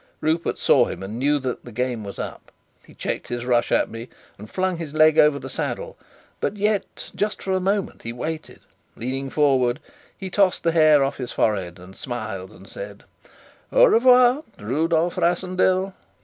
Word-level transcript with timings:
Rupert 0.19 0.57
saw 0.57 0.85
him, 0.85 1.03
and 1.03 1.19
knew 1.19 1.37
that 1.37 1.63
the 1.63 1.71
game 1.71 2.03
was 2.03 2.17
up. 2.17 2.51
He 2.83 2.95
checked 2.95 3.27
his 3.27 3.45
rush 3.45 3.71
at 3.71 3.87
me 3.87 4.09
and 4.39 4.49
flung 4.49 4.77
his 4.77 4.95
leg 4.95 5.19
over 5.19 5.37
the 5.37 5.47
saddle, 5.47 5.95
but 6.39 6.57
yet 6.57 7.09
for 7.11 7.17
just 7.17 7.45
a 7.45 7.59
moment 7.59 8.01
he 8.01 8.11
waited. 8.11 8.61
Leaning 8.95 9.29
forward, 9.29 9.79
he 10.17 10.31
tossed 10.31 10.63
his 10.63 10.73
hair 10.73 11.03
off 11.03 11.17
his 11.17 11.31
forehead 11.31 11.77
and 11.77 11.95
smiled, 11.95 12.49
and 12.51 12.67
said: 12.67 13.03
"Au 13.71 13.83
revoir, 13.85 14.43
Rudolf 14.59 15.17
Rassendyll!" 15.19 15.93